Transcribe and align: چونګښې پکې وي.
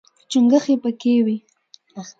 چونګښې 0.31 0.75
پکې 0.83 1.13
وي. 1.25 1.37